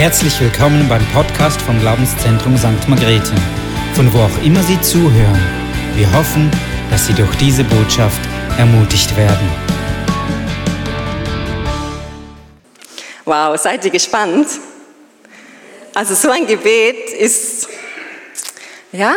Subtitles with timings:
[0.00, 2.88] Herzlich willkommen beim Podcast vom Glaubenszentrum St.
[2.88, 3.34] Margrethe,
[3.92, 5.38] von wo auch immer Sie zuhören.
[5.94, 6.50] Wir hoffen,
[6.90, 8.18] dass Sie durch diese Botschaft
[8.56, 9.46] ermutigt werden.
[13.26, 14.46] Wow, seid ihr gespannt?
[15.94, 17.68] Also so ein Gebet ist,
[18.92, 19.14] ja,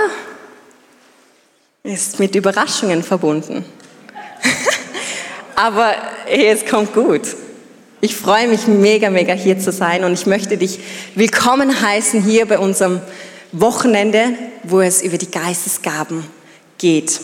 [1.83, 3.63] ist mit Überraschungen verbunden.
[5.55, 5.95] Aber
[6.27, 7.21] es kommt gut.
[8.03, 10.79] Ich freue mich mega, mega hier zu sein und ich möchte dich
[11.15, 12.99] willkommen heißen hier bei unserem
[13.53, 16.25] Wochenende, wo es über die Geistesgaben
[16.77, 17.21] geht.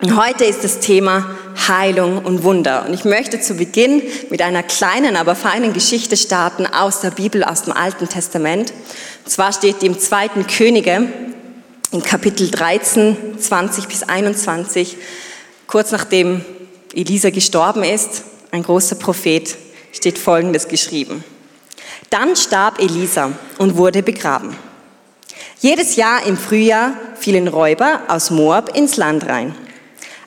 [0.00, 1.34] Und heute ist das Thema
[1.66, 2.86] Heilung und Wunder.
[2.86, 4.00] Und ich möchte zu Beginn
[4.30, 8.72] mit einer kleinen, aber feinen Geschichte starten aus der Bibel, aus dem Alten Testament.
[9.24, 11.08] Und zwar steht im zweiten Könige
[11.90, 14.96] in Kapitel 13, 20 bis 21,
[15.66, 16.44] kurz nachdem
[16.94, 18.22] Elisa gestorben ist,
[18.52, 19.56] ein großer Prophet,
[19.92, 21.24] steht Folgendes geschrieben.
[22.10, 24.56] Dann starb Elisa und wurde begraben.
[25.60, 29.54] Jedes Jahr im Frühjahr fielen Räuber aus Moab ins Land rein.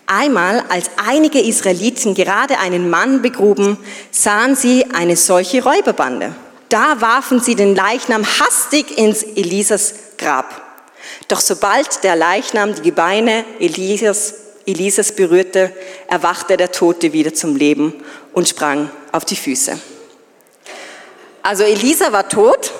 [0.05, 3.77] Einmal, als einige Israeliten gerade einen Mann begruben,
[4.11, 6.35] sahen sie eine solche Räuberbande.
[6.69, 10.61] Da warfen sie den Leichnam hastig ins Elisas Grab.
[11.27, 14.35] Doch sobald der Leichnam die Gebeine Elisas,
[14.65, 15.71] Elisas berührte,
[16.07, 19.79] erwachte der Tote wieder zum Leben und sprang auf die Füße.
[21.41, 22.71] Also Elisa war tot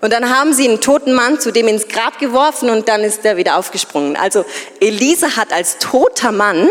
[0.00, 3.24] und dann haben sie einen toten Mann zu dem ins Grab geworfen und dann ist
[3.24, 4.16] er wieder aufgesprungen.
[4.16, 4.44] Also
[4.80, 6.70] Elisa hat als toter Mann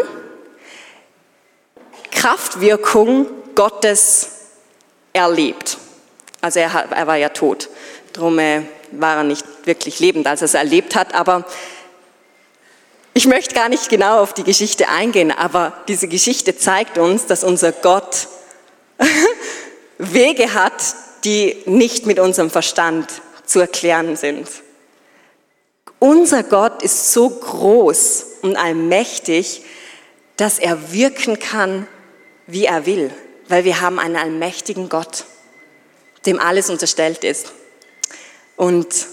[2.11, 4.29] Kraftwirkung Gottes
[5.13, 5.77] erlebt.
[6.41, 7.69] Also er, er war ja tot,
[8.13, 11.45] darum äh, war er nicht wirklich lebend, als er es erlebt hat, aber
[13.17, 17.43] ich möchte gar nicht genau auf die Geschichte eingehen, aber diese Geschichte zeigt uns, dass
[17.43, 18.27] unser Gott
[19.97, 23.09] Wege hat, die nicht mit unserem Verstand
[23.43, 24.47] zu erklären sind.
[25.97, 29.63] Unser Gott ist so groß und allmächtig,
[30.35, 31.87] dass er wirken kann,
[32.45, 33.09] wie er will,
[33.47, 35.25] weil wir haben einen allmächtigen Gott,
[36.27, 37.51] dem alles unterstellt ist.
[38.55, 39.07] Und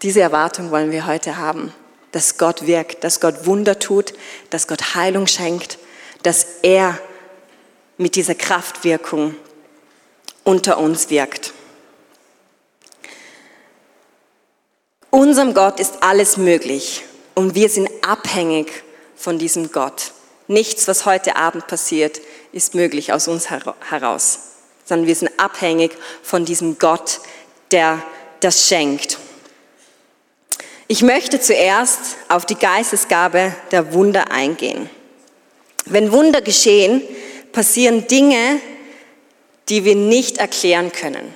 [0.00, 1.74] diese Erwartung wollen wir heute haben
[2.12, 4.12] dass Gott wirkt, dass Gott Wunder tut,
[4.50, 5.78] dass Gott Heilung schenkt,
[6.22, 6.98] dass er
[7.96, 9.34] mit dieser Kraftwirkung
[10.44, 11.52] unter uns wirkt.
[15.10, 17.04] Unserem Gott ist alles möglich
[17.34, 18.82] und wir sind abhängig
[19.16, 20.12] von diesem Gott.
[20.46, 22.20] Nichts, was heute Abend passiert,
[22.52, 24.38] ist möglich aus uns heraus,
[24.84, 25.92] sondern wir sind abhängig
[26.22, 27.20] von diesem Gott,
[27.70, 28.02] der
[28.40, 29.18] das schenkt.
[30.92, 34.90] Ich möchte zuerst auf die Geistesgabe der Wunder eingehen.
[35.84, 37.00] Wenn Wunder geschehen,
[37.52, 38.60] passieren Dinge,
[39.68, 41.32] die wir nicht erklären können.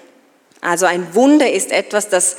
[0.60, 2.34] Also ein Wunder ist etwas, das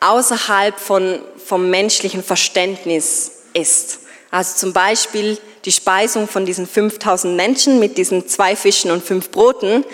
[0.00, 4.00] außerhalb von, vom menschlichen Verständnis ist.
[4.32, 9.30] Also zum Beispiel die Speisung von diesen 5000 Menschen mit diesen zwei Fischen und fünf
[9.30, 9.84] Broten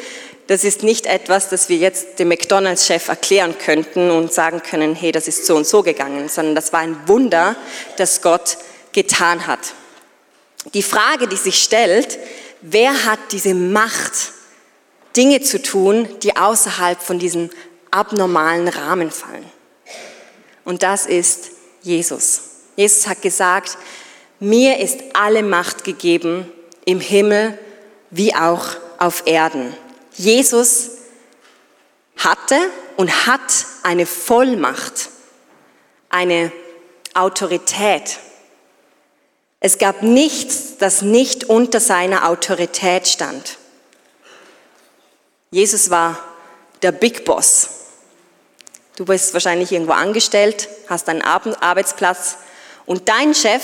[0.46, 5.10] das ist nicht etwas, das wir jetzt dem McDonald's-Chef erklären könnten und sagen können, hey,
[5.10, 7.56] das ist so und so gegangen, sondern das war ein Wunder,
[7.96, 8.58] das Gott
[8.92, 9.74] getan hat.
[10.74, 12.18] Die Frage, die sich stellt,
[12.60, 14.32] wer hat diese Macht,
[15.16, 17.50] Dinge zu tun, die außerhalb von diesem
[17.90, 19.44] abnormalen Rahmen fallen?
[20.64, 21.50] Und das ist
[21.82, 22.42] Jesus.
[22.76, 23.78] Jesus hat gesagt,
[24.40, 26.50] mir ist alle Macht gegeben
[26.84, 27.58] im Himmel
[28.10, 28.64] wie auch
[28.98, 29.74] auf Erden.
[30.14, 30.90] Jesus
[32.16, 32.56] hatte
[32.96, 35.10] und hat eine Vollmacht,
[36.08, 36.52] eine
[37.14, 38.18] Autorität.
[39.60, 43.58] Es gab nichts, das nicht unter seiner Autorität stand.
[45.50, 46.18] Jesus war
[46.82, 47.68] der Big Boss.
[48.96, 52.36] Du bist wahrscheinlich irgendwo angestellt, hast einen Arbeitsplatz
[52.86, 53.62] und dein Chef,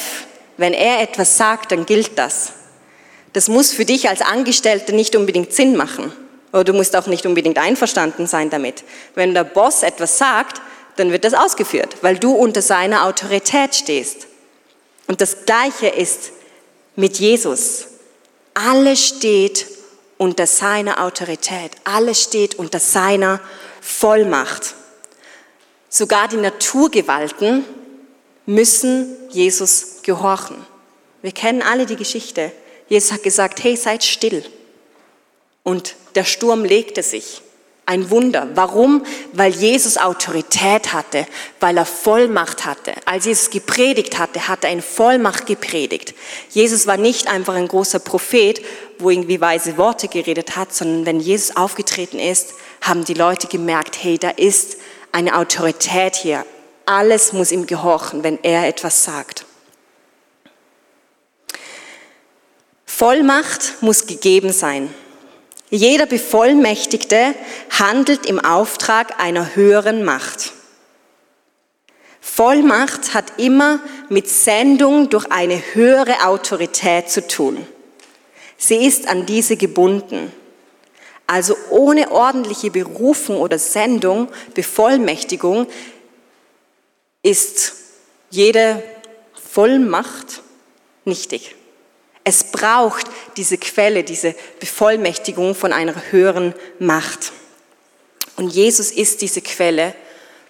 [0.56, 2.52] wenn er etwas sagt, dann gilt das.
[3.32, 6.12] Das muss für dich als Angestellter nicht unbedingt Sinn machen.
[6.52, 8.84] Oder du musst auch nicht unbedingt einverstanden sein damit.
[9.14, 10.60] Wenn der Boss etwas sagt,
[10.96, 14.26] dann wird das ausgeführt, weil du unter seiner Autorität stehst.
[15.06, 16.32] Und das Gleiche ist
[16.96, 17.86] mit Jesus.
[18.54, 19.66] Alles steht
[20.18, 21.72] unter seiner Autorität.
[21.84, 23.40] Alles steht unter seiner
[23.80, 24.74] Vollmacht.
[25.88, 27.64] Sogar die Naturgewalten
[28.46, 30.56] müssen Jesus gehorchen.
[31.22, 32.52] Wir kennen alle die Geschichte.
[32.88, 34.44] Jesus hat gesagt, hey, seid still.
[35.62, 37.42] Und der Sturm legte sich.
[37.86, 38.48] Ein Wunder.
[38.54, 39.04] Warum?
[39.32, 41.26] Weil Jesus Autorität hatte,
[41.58, 42.94] weil er Vollmacht hatte.
[43.04, 46.14] Als Jesus gepredigt hatte, hat er in Vollmacht gepredigt.
[46.50, 48.62] Jesus war nicht einfach ein großer Prophet,
[49.00, 53.98] wo irgendwie weise Worte geredet hat, sondern wenn Jesus aufgetreten ist, haben die Leute gemerkt,
[54.00, 54.76] hey, da ist
[55.10, 56.46] eine Autorität hier.
[56.86, 59.46] Alles muss ihm gehorchen, wenn er etwas sagt.
[62.86, 64.94] Vollmacht muss gegeben sein.
[65.70, 67.34] Jeder Bevollmächtigte
[67.70, 70.52] handelt im Auftrag einer höheren Macht.
[72.20, 77.66] Vollmacht hat immer mit Sendung durch eine höhere Autorität zu tun.
[78.58, 80.32] Sie ist an diese gebunden.
[81.26, 85.68] Also ohne ordentliche Berufung oder Sendung, Bevollmächtigung,
[87.22, 87.74] ist
[88.30, 88.82] jede
[89.34, 90.42] Vollmacht
[91.04, 91.54] nichtig.
[92.24, 93.06] Es braucht
[93.36, 97.32] diese Quelle, diese Bevollmächtigung von einer höheren Macht.
[98.36, 99.94] Und Jesus ist diese Quelle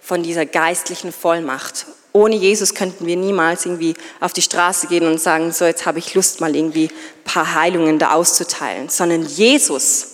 [0.00, 1.86] von dieser geistlichen Vollmacht.
[2.12, 6.00] Ohne Jesus könnten wir niemals irgendwie auf die Straße gehen und sagen, so jetzt habe
[6.00, 10.08] ich Lust mal irgendwie ein paar Heilungen da auszuteilen, sondern Jesus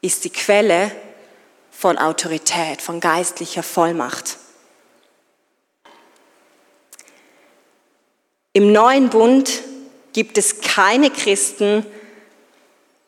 [0.00, 0.92] ist die Quelle
[1.72, 4.36] von Autorität, von geistlicher Vollmacht.
[8.52, 9.62] Im neuen Bund
[10.14, 11.84] gibt es keine Christen,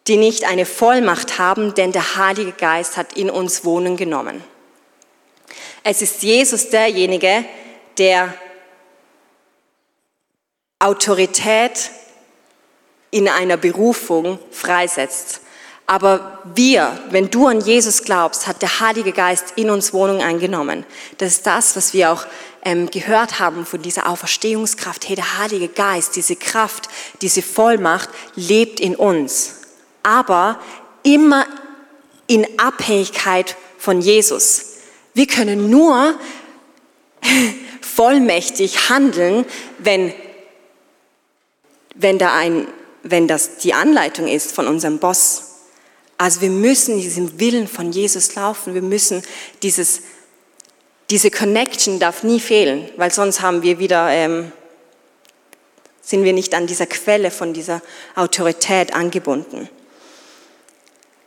[0.06, 4.44] die nicht eine Vollmacht haben, denn der Heilige Geist hat in uns Wohnen genommen.
[5.82, 7.44] Es ist Jesus derjenige,
[7.96, 8.34] der
[10.78, 11.90] Autorität
[13.10, 15.40] in einer Berufung freisetzt.
[15.86, 20.84] Aber wir, wenn du an Jesus glaubst, hat der Heilige Geist in uns Wohnung eingenommen.
[21.18, 22.26] Das ist das, was wir auch
[22.66, 25.08] ähm, gehört haben von dieser Auferstehungskraft.
[25.08, 26.88] Hey, der Heilige Geist, diese Kraft,
[27.22, 29.60] diese Vollmacht lebt in uns.
[30.02, 30.58] Aber
[31.04, 31.46] immer
[32.26, 34.78] in Abhängigkeit von Jesus.
[35.14, 36.18] Wir können nur
[37.80, 39.44] vollmächtig handeln,
[39.78, 40.12] wenn,
[41.94, 42.66] wenn, da ein,
[43.04, 45.52] wenn das die Anleitung ist von unserem Boss.
[46.18, 48.74] Also wir müssen diesem Willen von Jesus laufen.
[48.74, 49.22] Wir müssen
[49.62, 50.00] dieses,
[51.10, 54.52] diese Connection darf nie fehlen, weil sonst haben wir wieder, ähm,
[56.02, 57.80] sind wir nicht an dieser Quelle von dieser
[58.14, 59.68] Autorität angebunden.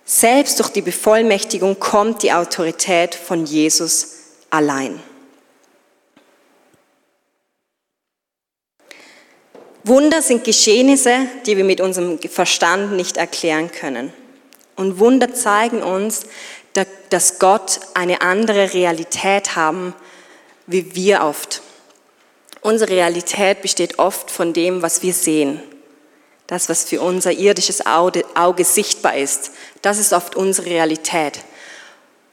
[0.05, 4.15] Selbst durch die Bevollmächtigung kommt die Autorität von Jesus
[4.49, 4.99] allein.
[9.83, 14.11] Wunder sind Geschehnisse, die wir mit unserem Verstand nicht erklären können.
[14.75, 16.25] Und Wunder zeigen uns,
[17.09, 19.93] dass Gott eine andere Realität haben,
[20.67, 21.61] wie wir oft.
[22.61, 25.61] Unsere Realität besteht oft von dem, was wir sehen.
[26.47, 31.39] Das, was für unser irdisches Auge, sichtbar ist, das ist oft unsere Realität.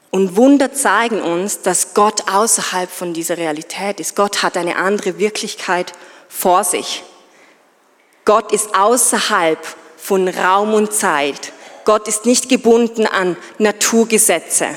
[0.09, 4.15] Und Wunder zeigen uns, dass Gott außerhalb von dieser Realität ist.
[4.15, 5.93] Gott hat eine andere Wirklichkeit
[6.29, 7.03] vor sich.
[8.25, 9.59] Gott ist außerhalb
[9.97, 11.53] von Raum und Zeit.
[11.87, 14.67] Gott ist nicht gebunden an Naturgesetze.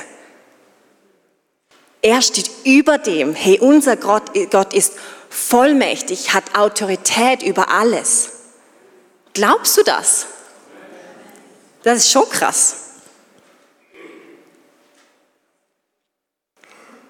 [2.01, 3.35] Er steht über dem.
[3.35, 4.93] Hey, unser Gott, Gott ist
[5.29, 8.29] vollmächtig, hat Autorität über alles.
[9.33, 10.25] Glaubst du das?
[11.83, 12.75] Das ist schon krass.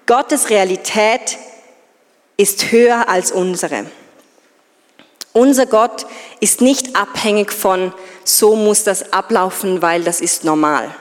[0.06, 1.38] Gottes Realität
[2.36, 3.86] ist höher als unsere.
[5.32, 6.06] Unser Gott
[6.40, 10.94] ist nicht abhängig von, so muss das ablaufen, weil das ist normal,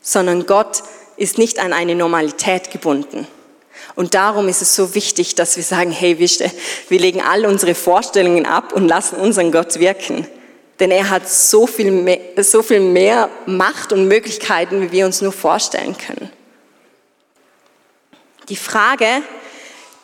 [0.00, 0.82] sondern Gott
[1.16, 3.26] ist nicht an eine Normalität gebunden.
[3.94, 6.28] Und darum ist es so wichtig, dass wir sagen, hey, wir,
[6.88, 10.26] wir legen all unsere Vorstellungen ab und lassen unseren Gott wirken.
[10.78, 15.20] Denn er hat so viel, mehr, so viel mehr Macht und Möglichkeiten, wie wir uns
[15.20, 16.30] nur vorstellen können.
[18.48, 19.22] Die Frage,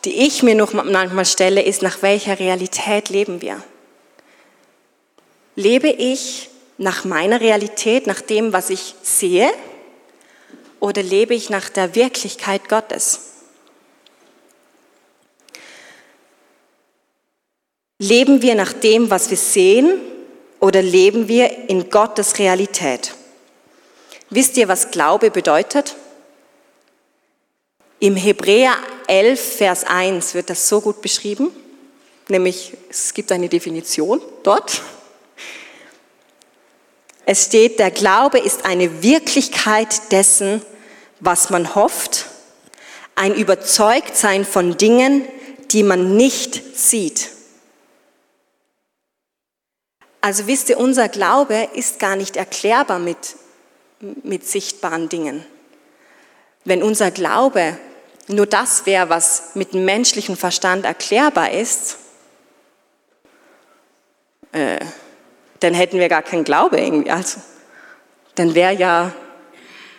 [0.03, 3.63] die ich mir noch manchmal stelle, ist, nach welcher Realität leben wir?
[5.55, 9.49] Lebe ich nach meiner Realität, nach dem, was ich sehe,
[10.79, 13.21] oder lebe ich nach der Wirklichkeit Gottes?
[17.97, 20.01] Leben wir nach dem, was wir sehen,
[20.59, 23.13] oder leben wir in Gottes Realität?
[24.29, 25.95] Wisst ihr, was Glaube bedeutet?
[27.99, 28.75] Im Hebräer
[29.07, 31.51] 11, Vers 1 wird das so gut beschrieben,
[32.27, 34.81] nämlich es gibt eine Definition dort.
[37.25, 40.61] Es steht, der Glaube ist eine Wirklichkeit dessen,
[41.19, 42.27] was man hofft,
[43.15, 45.27] ein Überzeugtsein von Dingen,
[45.71, 47.29] die man nicht sieht.
[50.21, 53.35] Also wisst ihr, unser Glaube ist gar nicht erklärbar mit,
[53.99, 55.45] mit sichtbaren Dingen.
[56.63, 57.77] Wenn unser Glaube
[58.27, 61.97] nur das wäre, was mit dem menschlichen Verstand erklärbar ist,
[64.51, 64.79] äh,
[65.59, 67.11] dann hätten wir gar keinen Glaube irgendwie.
[67.11, 67.39] Also,
[68.35, 69.13] dann wäre ja,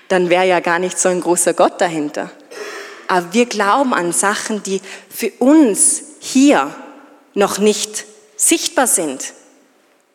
[0.08, 2.30] dann wäre ja gar nicht so ein großer Gott dahinter.
[3.08, 6.74] Aber wir glauben an Sachen, die für uns hier
[7.34, 8.04] noch nicht
[8.36, 9.32] sichtbar sind.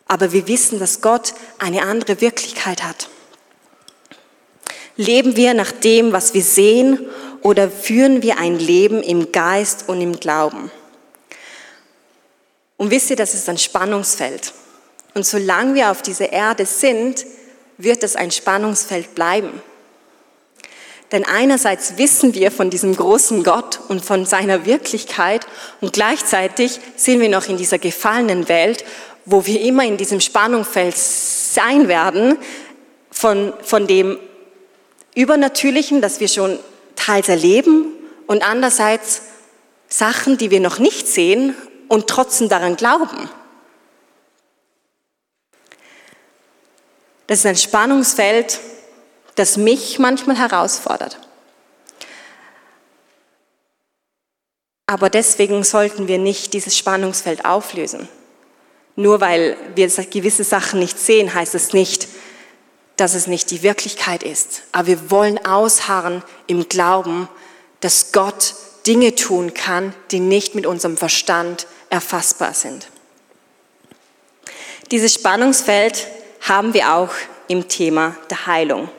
[0.07, 3.10] Aber wir wissen, dass Gott eine andere Wirklichkeit hat.
[4.98, 7.07] Leben wir nach dem, was wir sehen,
[7.41, 10.69] oder führen wir ein Leben im Geist und im Glauben?
[12.77, 14.53] Und wisst ihr, das ist ein Spannungsfeld.
[15.13, 17.25] Und solange wir auf dieser Erde sind,
[17.77, 19.62] wird es ein Spannungsfeld bleiben.
[21.12, 25.46] Denn einerseits wissen wir von diesem großen Gott und von seiner Wirklichkeit
[25.82, 28.86] und gleichzeitig sind wir noch in dieser gefallenen Welt,
[29.25, 32.38] wo wir immer in diesem Spannungsfeld sein werden,
[33.12, 34.18] von, von dem
[35.13, 36.58] Übernatürlichen, das wir schon
[36.96, 37.88] teils erleben
[38.25, 39.24] und andererseits
[39.89, 41.56] Sachen, die wir noch nicht sehen
[41.89, 43.30] und trotzdem daran glauben.
[47.32, 48.60] Das ist ein Spannungsfeld,
[49.36, 51.18] das mich manchmal herausfordert.
[54.86, 58.10] Aber deswegen sollten wir nicht dieses Spannungsfeld auflösen.
[58.98, 62.10] Nur weil wir gewisse Sachen nicht sehen, heißt es nicht,
[62.98, 64.64] dass es nicht die Wirklichkeit ist.
[64.74, 67.30] Aber wir wollen ausharren im Glauben,
[67.80, 72.90] dass Gott Dinge tun kann, die nicht mit unserem Verstand erfassbar sind.
[74.92, 76.08] Dieses Spannungsfeld
[76.41, 77.13] haben wir auch
[77.48, 78.89] im Thema der Heilung.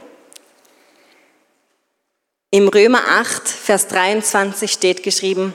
[2.50, 5.54] Im Römer 8, Vers 23 steht geschrieben,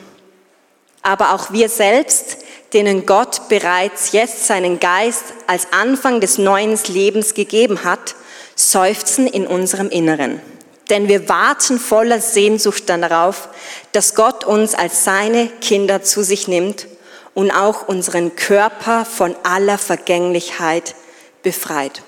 [1.04, 2.40] aber auch wir selbst,
[2.74, 8.16] denen Gott bereits jetzt seinen Geist als Anfang des neuen Lebens gegeben hat,
[8.56, 10.42] seufzen in unserem Inneren.
[10.90, 13.50] Denn wir warten voller Sehnsucht darauf,
[13.92, 16.88] dass Gott uns als seine Kinder zu sich nimmt
[17.34, 20.96] und auch unseren Körper von aller Vergänglichkeit
[21.44, 22.02] befreit.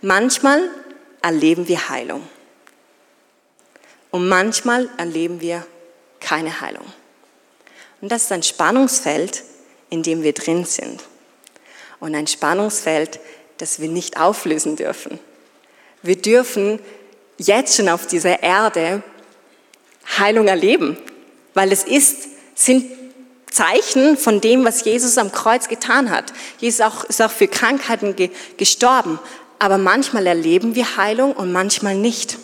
[0.00, 0.70] Manchmal
[1.22, 2.22] erleben wir Heilung
[4.10, 5.66] und manchmal erleben wir
[6.20, 6.84] keine Heilung.
[8.00, 9.42] Und das ist ein Spannungsfeld,
[9.90, 11.02] in dem wir drin sind.
[12.00, 13.18] Und ein Spannungsfeld,
[13.58, 15.18] das wir nicht auflösen dürfen.
[16.02, 16.78] Wir dürfen
[17.38, 19.02] jetzt schon auf dieser Erde
[20.16, 20.96] Heilung erleben,
[21.54, 22.86] weil es ist, sind
[23.50, 26.32] Zeichen von dem, was Jesus am Kreuz getan hat.
[26.58, 29.18] Jesus auch, ist auch für Krankheiten ge gestorben,
[29.58, 32.38] aber manchmal erleben wir Heilung und manchmal nicht.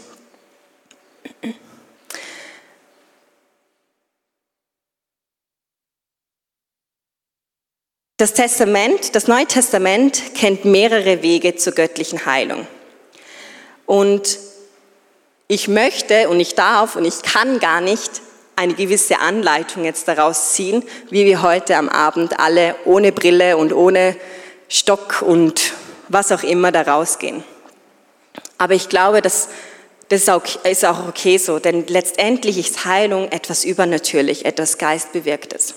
[8.17, 12.67] Das Testament, das Neue Testament kennt mehrere Wege zur göttlichen Heilung.
[13.87, 14.39] Und
[15.49, 18.23] ich möchte und ich darf und ich kann gar nicht
[18.57, 23.73] eine gewisse Anleitung jetzt daraus ziehen, wie wir heute am Abend alle ohne Brille und
[23.73, 24.17] ohne
[24.69, 25.73] Stock und
[26.09, 27.43] was auch immer da rausgehen.
[28.59, 29.49] Aber ich glaube, dass
[30.09, 30.29] das
[30.65, 35.75] ist auch okay so, denn letztendlich ist Heilung etwas übernatürlich, etwas Geistbewirktes.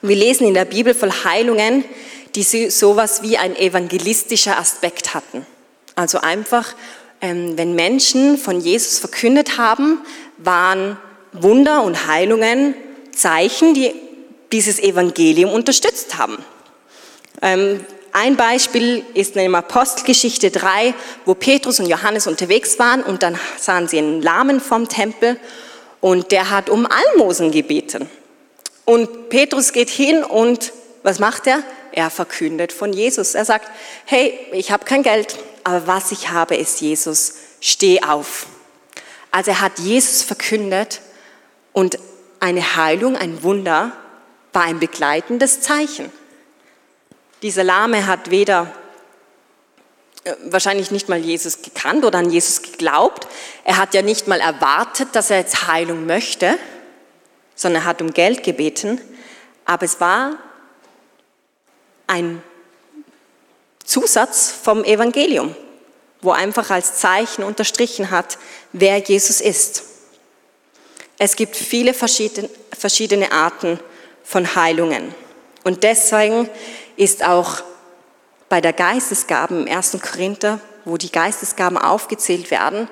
[0.00, 1.84] Und wir lesen in der Bibel von Heilungen,
[2.34, 5.46] die sowas wie ein evangelistischer Aspekt hatten.
[5.94, 6.74] Also einfach,
[7.20, 9.98] ähm, wenn Menschen von Jesus verkündet haben,
[10.38, 10.96] waren
[11.32, 12.74] Wunder und Heilungen
[13.14, 13.94] Zeichen, die
[14.52, 16.38] dieses Evangelium unterstützt haben.
[17.40, 17.80] Ähm,
[18.12, 20.92] ein Beispiel ist in Apostelgeschichte 3,
[21.24, 25.38] wo Petrus und Johannes unterwegs waren und dann sahen sie einen Lahmen vom Tempel
[26.00, 28.08] und der hat um Almosen gebeten.
[28.84, 30.72] Und Petrus geht hin und
[31.02, 31.62] was macht er?
[31.92, 33.34] Er verkündet von Jesus.
[33.34, 33.70] Er sagt,
[34.04, 37.34] hey, ich habe kein Geld, aber was ich habe, ist Jesus.
[37.60, 38.46] Steh auf.
[39.30, 41.00] Also er hat Jesus verkündet
[41.72, 41.98] und
[42.40, 43.92] eine Heilung, ein Wunder
[44.52, 46.12] war ein begleitendes Zeichen.
[47.42, 48.72] Dieser Lahme hat weder
[50.24, 53.26] äh, wahrscheinlich nicht mal Jesus gekannt oder an Jesus geglaubt.
[53.64, 56.58] Er hat ja nicht mal erwartet, dass er jetzt Heilung möchte
[57.54, 59.00] sondern er hat um Geld gebeten.
[59.64, 60.36] Aber es war
[62.06, 62.42] ein
[63.84, 65.54] Zusatz vom Evangelium,
[66.20, 68.38] wo einfach als Zeichen unterstrichen hat,
[68.72, 69.84] wer Jesus ist.
[71.24, 73.78] Es gibt viele verschiedene Arten
[74.24, 75.14] von Heilungen.
[75.62, 76.50] Und deswegen
[76.96, 77.62] ist auch
[78.48, 79.98] bei der Geistesgaben im 1.
[80.02, 82.88] Korinther, wo die Geistesgaben aufgezählt werden,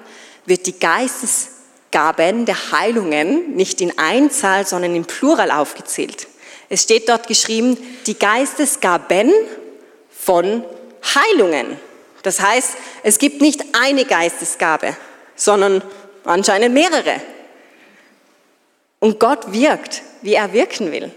[0.46, 1.60] wird die Geistesgaben
[1.90, 6.28] Gaben der Heilungen nicht in Einzahl, sondern in Plural aufgezählt.
[6.68, 9.32] Es steht dort geschrieben, die Geistesgaben
[10.08, 10.62] von
[11.02, 11.80] Heilungen.
[12.22, 14.96] Das heißt, es gibt nicht eine Geistesgabe,
[15.34, 15.82] sondern
[16.22, 17.20] anscheinend mehrere.
[19.00, 21.10] Und Gott wirkt, wie er wirken will.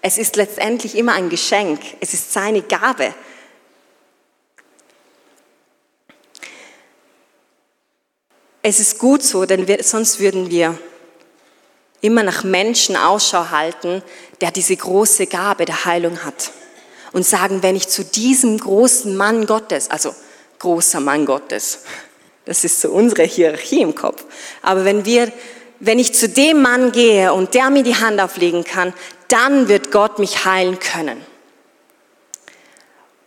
[0.00, 1.80] Es ist letztendlich immer ein Geschenk.
[2.00, 3.14] Es ist seine Gabe.
[8.62, 10.78] Es ist gut so, denn wir, sonst würden wir
[12.00, 14.02] immer nach Menschen Ausschau halten,
[14.40, 16.52] der diese große Gabe der Heilung hat.
[17.12, 20.14] Und sagen, wenn ich zu diesem großen Mann Gottes, also
[20.58, 21.80] großer Mann Gottes,
[22.44, 24.24] das ist so unsere Hierarchie im Kopf,
[24.62, 25.32] aber wenn wir,
[25.80, 28.92] wenn ich zu dem Mann gehe und der mir die Hand auflegen kann,
[29.28, 31.24] dann wird Gott mich heilen können.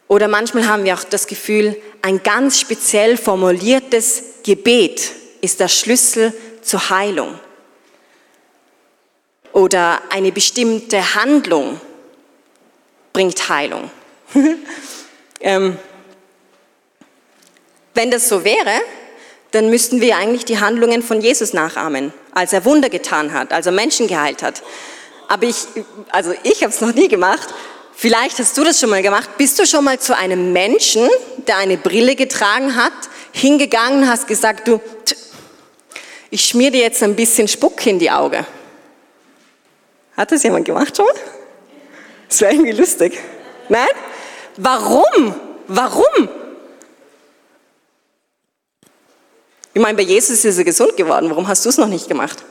[0.08, 6.34] Oder manchmal haben wir auch das Gefühl, ein ganz speziell formuliertes Gebet ist der Schlüssel
[6.62, 7.40] zur Heilung.
[9.54, 11.80] Oder eine bestimmte Handlung
[13.14, 13.90] bringt Heilung.
[15.40, 15.78] ähm,
[17.94, 18.82] wenn das so wäre,
[19.52, 23.66] dann müssten wir eigentlich die Handlungen von Jesus nachahmen, als er Wunder getan hat, als
[23.66, 24.64] er Menschen geheilt hat.
[25.28, 25.56] Aber ich,
[26.12, 27.54] also ich habe es noch nie gemacht.
[27.94, 29.38] Vielleicht hast du das schon mal gemacht.
[29.38, 31.08] Bist du schon mal zu einem Menschen,
[31.48, 32.94] der eine Brille getragen hat,
[33.32, 34.82] hingegangen, hast gesagt, du,
[36.30, 38.46] ich schmier dir jetzt ein bisschen Spuck in die Augen.
[40.18, 41.06] Hat das jemand gemacht schon?
[42.28, 43.20] Das wäre irgendwie lustig.
[43.70, 43.88] Nein?
[44.58, 45.36] Warum?
[45.68, 46.30] Warum?
[49.74, 51.30] Ich meine, bei Jesus ist er gesund geworden.
[51.30, 52.44] Warum hast du es noch nicht gemacht?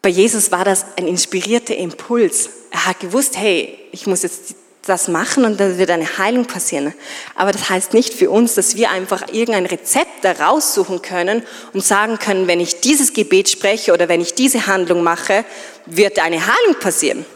[0.00, 2.48] Bei Jesus war das ein inspirierter Impuls.
[2.70, 4.54] Er hat gewusst, hey, ich muss jetzt
[4.86, 6.94] das machen und dann wird eine Heilung passieren.
[7.34, 11.84] Aber das heißt nicht für uns, dass wir einfach irgendein Rezept da raussuchen können und
[11.84, 15.44] sagen können, wenn ich dieses Gebet spreche oder wenn ich diese Handlung mache,
[15.86, 17.26] wird eine Heilung passieren.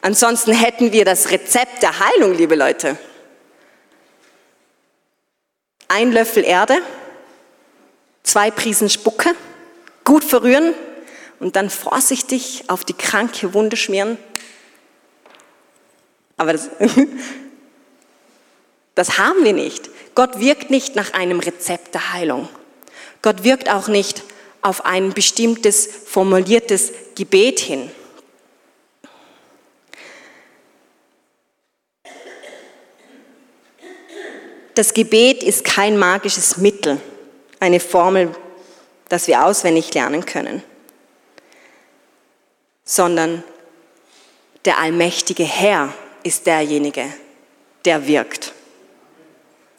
[0.00, 2.96] Ansonsten hätten wir das Rezept der Heilung, liebe Leute.
[5.88, 6.78] Ein Löffel Erde,
[8.22, 9.34] zwei Prisen Spucke,
[10.04, 10.74] gut verrühren
[11.40, 14.18] und dann vorsichtig auf die kranke Wunde schmieren
[16.42, 16.70] aber das,
[18.96, 19.88] das haben wir nicht.
[20.16, 22.48] Gott wirkt nicht nach einem Rezept der Heilung.
[23.22, 24.24] Gott wirkt auch nicht
[24.60, 27.92] auf ein bestimmtes formuliertes Gebet hin.
[34.74, 37.00] Das Gebet ist kein magisches Mittel,
[37.62, 38.34] eine Formel,
[39.08, 40.64] das wir auswendig lernen können,
[42.84, 43.44] sondern
[44.64, 45.94] der allmächtige Herr
[46.24, 47.04] ist derjenige,
[47.84, 48.52] der wirkt.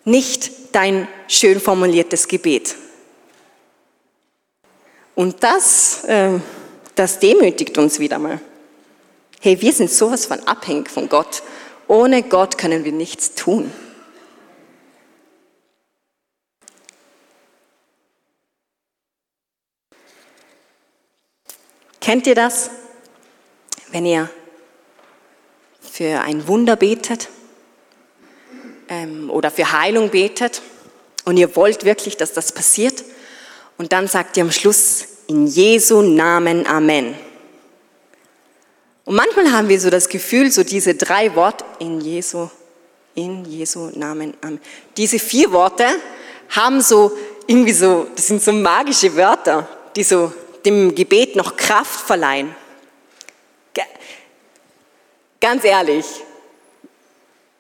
[0.06, 2.76] Nicht dein schön formuliertes Gebet.
[5.14, 6.40] Und das, äh,
[6.96, 8.40] das demütigt uns wieder mal.
[9.42, 11.44] Hey, wir sind sowas von abhängig von Gott.
[11.90, 13.74] Ohne Gott können wir nichts tun.
[22.04, 22.70] Kennt ihr das?
[23.90, 24.30] Wenn ihr
[25.80, 27.30] für ein Wunder betet
[28.90, 30.62] ähm, oder für Heilung betet
[31.24, 33.06] und ihr wollt wirklich, dass das passiert
[33.78, 37.16] und dann sagt ihr am Schluss in Jesu Namen Amen.
[39.06, 42.50] Und manchmal haben wir so das Gefühl, so diese drei Worte in Jesu,
[43.16, 44.60] in Jesu Namen Amen.
[44.98, 45.86] Diese vier Worte
[46.50, 47.14] haben so
[47.48, 50.34] irgendwie so, das sind so magische Wörter, die so
[50.66, 52.56] dem Gebet noch Kraft verleihen.
[55.40, 56.06] Ganz ehrlich,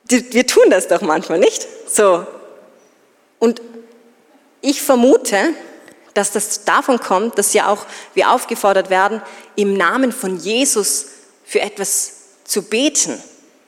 [0.07, 1.67] wir tun das doch manchmal nicht.
[1.87, 2.25] So.
[3.39, 3.61] Und
[4.61, 5.53] ich vermute,
[6.13, 9.21] dass das davon kommt, dass ja auch wir aufgefordert werden,
[9.55, 11.07] im Namen von Jesus
[11.43, 12.13] für etwas
[12.45, 13.21] zu beten,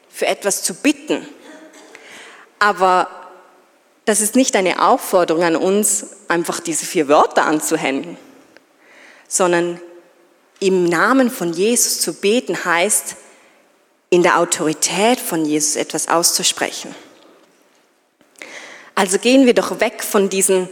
[0.09, 1.27] für etwas zu bitten.
[2.59, 3.09] Aber
[4.05, 8.17] das ist nicht eine Aufforderung an uns, einfach diese vier Wörter anzuhängen,
[9.27, 9.79] sondern
[10.59, 13.15] im Namen von Jesus zu beten heißt,
[14.09, 16.95] in der Autorität von Jesus etwas auszusprechen.
[18.93, 20.69] Also gehen wir doch weg von diesen,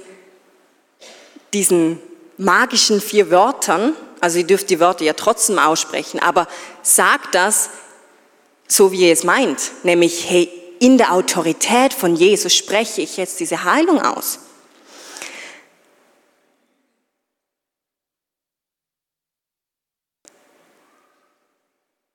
[1.54, 2.00] diesen
[2.38, 6.48] magischen vier Wörtern, also ihr dürft die Wörter ja trotzdem aussprechen, aber
[6.82, 7.70] sagt das
[8.68, 13.40] so, wie ihr es meint, nämlich, hey, in der Autorität von Jesus spreche ich jetzt
[13.40, 14.40] diese Heilung aus.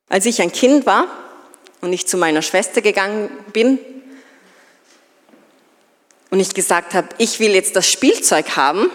[0.09, 1.07] Als ich ein Kind war
[1.81, 3.79] und ich zu meiner Schwester gegangen bin
[6.31, 8.90] und ich gesagt habe, ich will jetzt das Spielzeug haben,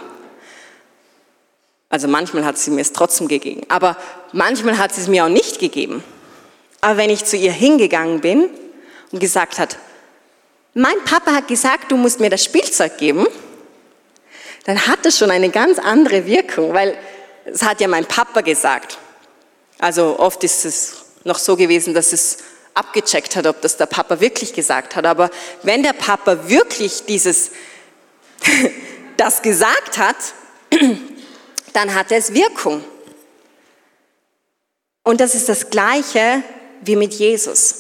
[1.90, 3.98] also manchmal hat sie mir es trotzdem gegeben, aber
[4.32, 6.04] manchmal hat sie es mir auch nicht gegeben.
[6.82, 8.50] Aber wenn ich zu ihr hingegangen bin
[9.12, 9.78] und gesagt hat,
[10.74, 13.28] mein Papa hat gesagt, du musst mir das Spielzeug geben,
[14.66, 16.98] dann hat das schon eine ganz andere Wirkung, weil
[17.46, 18.98] es hat ja mein Papa gesagt.
[19.78, 22.38] Also oft ist es noch so gewesen, dass es
[22.74, 25.06] abgecheckt hat, ob das der Papa wirklich gesagt hat.
[25.06, 25.30] Aber
[25.62, 27.52] wenn der Papa wirklich dieses,
[29.18, 30.16] das gesagt hat,
[31.74, 32.84] dann hat es Wirkung.
[35.04, 36.44] Und das ist das Gleiche
[36.82, 37.76] wie mit Jesus.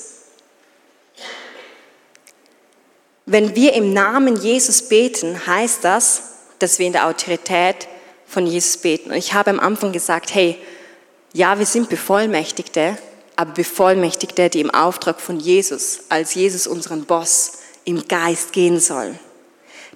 [3.25, 6.23] Wenn wir im Namen Jesus beten, heißt das,
[6.59, 7.87] dass wir in der Autorität
[8.27, 9.11] von Jesus beten.
[9.11, 10.57] Und ich habe am Anfang gesagt, hey,
[11.31, 12.97] ja, wir sind Bevollmächtigte,
[13.35, 17.53] aber Bevollmächtigte, die im Auftrag von Jesus, als Jesus unseren Boss,
[17.85, 19.19] im Geist gehen sollen.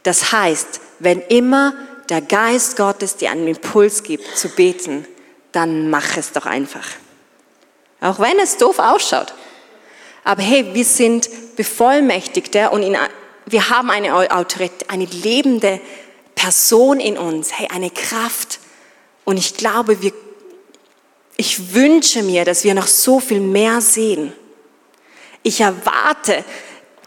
[0.04, 1.74] Das heißt, wenn immer
[2.10, 5.06] der Geist Gottes dir einen Impuls gibt zu beten,
[5.52, 6.88] dann mach es doch einfach.
[8.02, 9.34] Auch wenn es doof ausschaut.
[10.24, 12.98] Aber hey, wir sind Bevollmächtigte und in,
[13.46, 15.80] wir haben eine Autorität, eine lebende
[16.36, 18.60] Person in uns, hey, eine Kraft.
[19.26, 20.14] Und ich glaube, wir
[21.38, 24.34] ich wünsche mir, dass wir noch so viel mehr sehen.
[25.44, 26.44] Ich erwarte,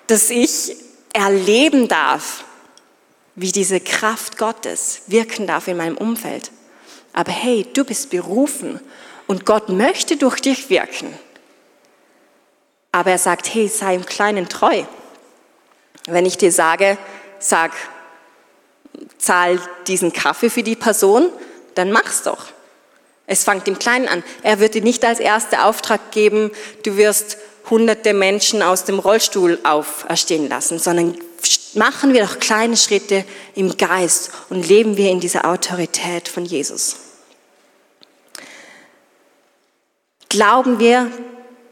[0.07, 0.77] dass ich
[1.13, 2.45] erleben darf,
[3.35, 6.53] wie diese Kraft Gottes wirken darf in meinem Umfeld.
[7.13, 8.81] Aber hey, du bist berufen
[9.27, 11.13] und Gott möchte durch dich wirken.
[12.93, 14.85] Aber er sagt, hey, sei im Kleinen treu.
[16.07, 16.99] Wenn ich dir sage,
[17.41, 17.73] sag,
[19.19, 21.31] zahl diesen Kaffee für die Person,
[21.75, 22.47] dann mach's doch.
[23.31, 24.25] Es fängt im Kleinen an.
[24.43, 26.51] Er wird dir nicht als erster Auftrag geben,
[26.83, 27.37] du wirst
[27.71, 31.17] hunderte Menschen aus dem Rollstuhl auferstehen lassen, sondern
[31.75, 36.97] machen wir doch kleine Schritte im Geist und leben wir in dieser Autorität von Jesus.
[40.29, 41.09] Glauben wir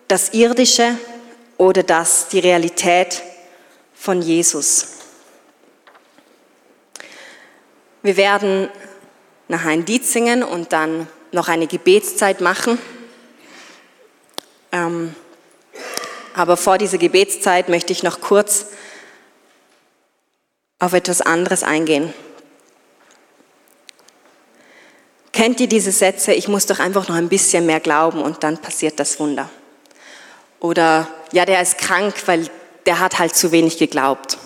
[0.06, 0.96] das Irdische
[1.56, 3.20] oder das die Realität
[3.94, 4.90] von Jesus?
[8.04, 8.68] Wir werden
[9.48, 12.78] nach ein Lied singen und dann noch eine Gebetszeit machen.
[14.72, 15.14] Ähm,
[16.34, 18.66] aber vor dieser Gebetszeit möchte ich noch kurz
[20.78, 22.12] auf etwas anderes eingehen.
[25.32, 28.58] Kennt ihr diese Sätze, ich muss doch einfach noch ein bisschen mehr glauben und dann
[28.58, 29.48] passiert das Wunder?
[30.60, 32.48] Oder ja, der ist krank, weil
[32.86, 34.38] der hat halt zu wenig geglaubt.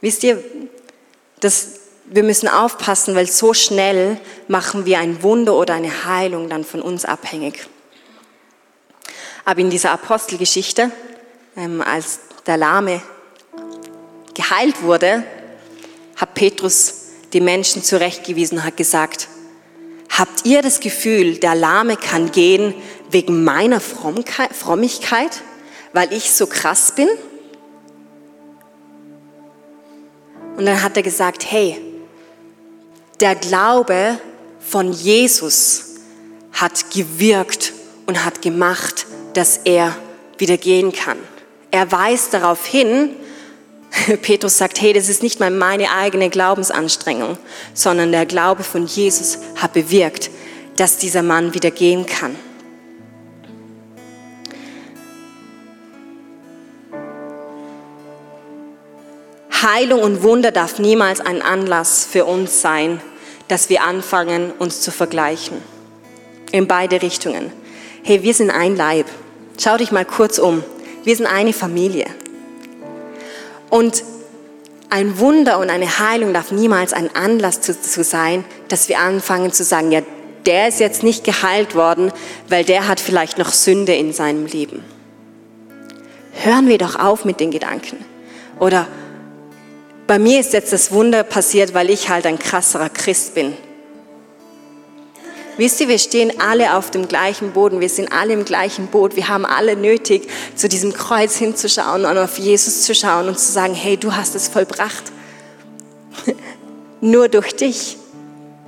[0.00, 0.42] Wisst ihr,
[1.42, 6.64] dass wir müssen aufpassen, weil so schnell machen wir ein Wunder oder eine Heilung dann
[6.64, 7.66] von uns abhängig.
[9.44, 10.92] Aber in dieser Apostelgeschichte,
[11.56, 13.02] ähm, als der Lahme
[14.34, 15.24] geheilt wurde,
[16.16, 16.94] hat Petrus
[17.32, 19.28] die Menschen zurechtgewiesen und hat gesagt,
[20.10, 22.74] habt ihr das Gefühl, der Lahme kann gehen
[23.10, 25.42] wegen meiner Frömmigkeit,
[25.92, 27.08] weil ich so krass bin?
[30.56, 31.80] Und dann hat er gesagt, hey,
[33.20, 34.18] der Glaube
[34.60, 35.96] von Jesus
[36.52, 37.72] hat gewirkt
[38.06, 39.96] und hat gemacht, dass er
[40.38, 41.18] wieder gehen kann.
[41.70, 43.10] Er weist darauf hin,
[44.22, 47.38] Petrus sagt, hey, das ist nicht mal meine eigene Glaubensanstrengung,
[47.74, 50.30] sondern der Glaube von Jesus hat bewirkt,
[50.76, 52.34] dass dieser Mann wieder gehen kann.
[59.62, 63.00] Heilung und Wunder darf niemals ein Anlass für uns sein,
[63.48, 65.58] dass wir anfangen, uns zu vergleichen.
[66.50, 67.52] In beide Richtungen.
[68.02, 69.06] Hey, wir sind ein Leib.
[69.62, 70.64] Schau dich mal kurz um.
[71.04, 72.06] Wir sind eine Familie.
[73.70, 74.02] Und
[74.90, 79.52] ein Wunder und eine Heilung darf niemals ein Anlass zu, zu sein, dass wir anfangen
[79.52, 80.02] zu sagen, ja,
[80.44, 82.12] der ist jetzt nicht geheilt worden,
[82.48, 84.84] weil der hat vielleicht noch Sünde in seinem Leben.
[86.32, 88.04] Hören wir doch auf mit den Gedanken.
[88.58, 88.86] Oder
[90.12, 93.54] bei mir ist jetzt das Wunder passiert, weil ich halt ein krasserer Christ bin.
[95.56, 99.16] Wisst ihr, wir stehen alle auf dem gleichen Boden, wir sind alle im gleichen Boot,
[99.16, 103.50] wir haben alle nötig, zu diesem Kreuz hinzuschauen und auf Jesus zu schauen und zu
[103.52, 105.04] sagen, hey, du hast es vollbracht.
[107.00, 107.96] Nur durch dich,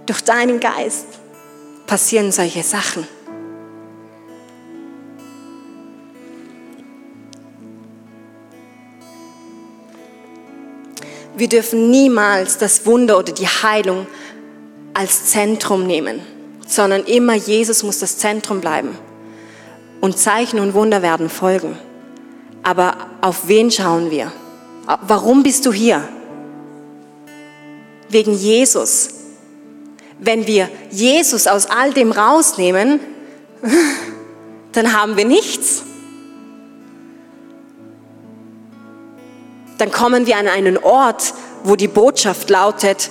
[0.06, 1.04] durch deinen Geist
[1.86, 3.06] passieren solche Sachen.
[11.36, 14.06] Wir dürfen niemals das Wunder oder die Heilung
[14.94, 16.20] als Zentrum nehmen,
[16.66, 18.96] sondern immer Jesus muss das Zentrum bleiben.
[20.00, 21.76] Und Zeichen und Wunder werden folgen.
[22.62, 24.32] Aber auf wen schauen wir?
[25.06, 26.06] Warum bist du hier?
[28.08, 29.08] Wegen Jesus.
[30.20, 33.00] Wenn wir Jesus aus all dem rausnehmen,
[34.72, 35.82] dann haben wir nichts.
[39.84, 43.10] Dann kommen wir an einen Ort, wo die Botschaft lautet,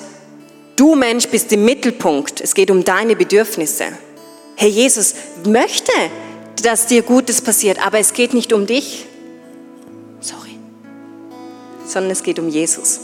[0.75, 2.41] Du Mensch bist im Mittelpunkt.
[2.41, 3.85] Es geht um deine Bedürfnisse.
[4.55, 5.13] Herr Jesus
[5.45, 5.91] möchte,
[6.63, 9.05] dass dir Gutes passiert, aber es geht nicht um dich.
[10.19, 10.57] Sorry.
[11.85, 13.01] Sondern es geht um Jesus.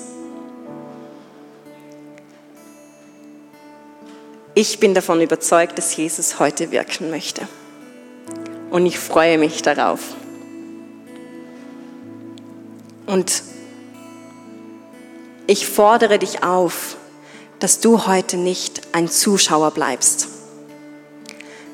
[4.55, 7.47] Ich bin davon überzeugt, dass Jesus heute wirken möchte.
[8.71, 9.99] Und ich freue mich darauf.
[13.05, 13.43] Und
[15.49, 16.95] ich fordere dich auf,
[17.57, 20.27] dass du heute nicht ein Zuschauer bleibst,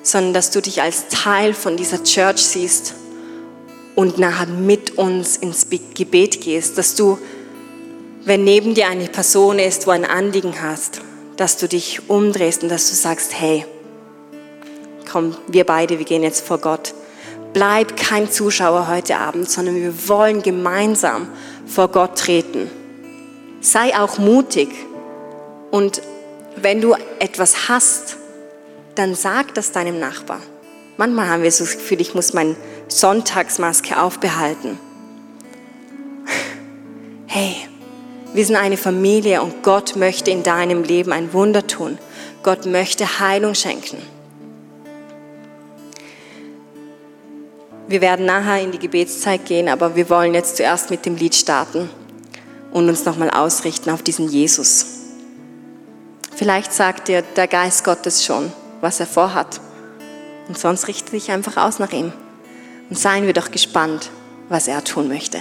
[0.01, 2.93] sondern dass du dich als Teil von dieser Church siehst
[3.93, 7.17] und nachher mit uns ins Gebet gehst, dass du,
[8.23, 11.01] wenn neben dir eine Person ist, wo ein Anliegen hast,
[11.35, 13.65] dass du dich umdrehst und dass du sagst, hey,
[15.11, 16.93] komm, wir beide, wir gehen jetzt vor Gott.
[17.51, 21.27] Bleib kein Zuschauer heute Abend, sondern wir wollen gemeinsam
[21.67, 22.69] vor Gott treten.
[23.65, 24.69] Sei auch mutig.
[25.71, 26.03] Und
[26.55, 28.17] wenn du etwas hast,
[28.93, 30.39] dann sag das deinem Nachbar.
[30.97, 32.55] Manchmal haben wir so das Gefühl, ich muss meine
[32.89, 34.77] Sonntagsmaske aufbehalten.
[37.25, 37.55] Hey,
[38.35, 41.97] wir sind eine Familie und Gott möchte in deinem Leben ein Wunder tun.
[42.43, 43.97] Gott möchte Heilung schenken.
[47.87, 51.33] Wir werden nachher in die Gebetszeit gehen, aber wir wollen jetzt zuerst mit dem Lied
[51.33, 51.89] starten
[52.75, 54.85] und uns nochmal ausrichten auf diesen Jesus.
[56.35, 59.61] Vielleicht sagt dir der Geist Gottes schon, was er vorhat.
[60.49, 62.11] Und sonst richte dich einfach aus nach ihm.
[62.89, 64.11] Und seien wir doch gespannt,
[64.49, 65.39] was er tun möchte.